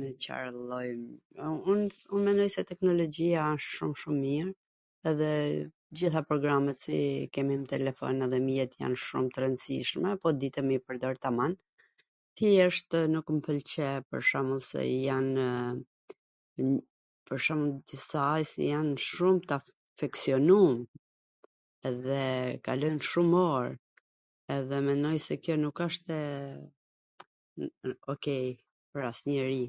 [0.00, 0.84] Me Car lloj...
[2.16, 4.50] un mendoj se teknologjia asht shum shum mir
[5.10, 5.30] edhe
[5.62, 6.98] t gjitha programet si
[7.36, 11.52] kemi n telefon dhe mjet jan shum t rwndsishme po dite me i pwrdor taman,
[12.38, 14.34] thjeshtw nuk mw pwlqe psh
[14.70, 15.32] se janw
[17.26, 18.22] pwr shwmbull disa
[18.52, 20.76] qw jan shum t afeksionum
[21.92, 22.22] edhe
[22.70, 23.66] kalojn shum or
[24.58, 26.16] edhe mendoj se kjo nuk ashtw
[28.16, 28.46] okej
[28.90, 29.64] pwr asnjw njeri.